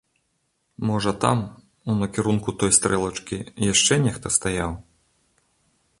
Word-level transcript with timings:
Можа 0.89 1.13
там, 1.25 1.37
у 1.93 1.97
накірунку 1.99 2.55
той 2.63 2.71
стрэлачкі, 2.79 3.37
яшчэ 3.71 3.93
нехта 4.07 4.27
стаяў? 4.39 4.71